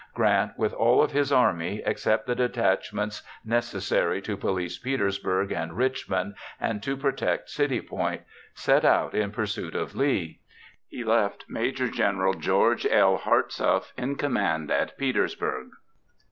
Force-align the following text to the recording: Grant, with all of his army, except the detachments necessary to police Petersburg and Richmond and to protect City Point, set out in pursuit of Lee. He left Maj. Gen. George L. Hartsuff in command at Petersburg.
Grant, 0.15 0.53
with 0.57 0.73
all 0.73 1.03
of 1.03 1.11
his 1.11 1.31
army, 1.31 1.83
except 1.85 2.25
the 2.25 2.33
detachments 2.33 3.21
necessary 3.45 4.19
to 4.23 4.35
police 4.35 4.79
Petersburg 4.79 5.51
and 5.51 5.77
Richmond 5.77 6.33
and 6.59 6.81
to 6.81 6.97
protect 6.97 7.51
City 7.51 7.81
Point, 7.81 8.21
set 8.55 8.83
out 8.83 9.13
in 9.13 9.29
pursuit 9.29 9.75
of 9.75 9.95
Lee. 9.95 10.39
He 10.87 11.03
left 11.03 11.45
Maj. 11.47 11.91
Gen. 11.91 12.33
George 12.39 12.87
L. 12.87 13.17
Hartsuff 13.19 13.93
in 13.95 14.15
command 14.15 14.71
at 14.71 14.97
Petersburg. 14.97 15.67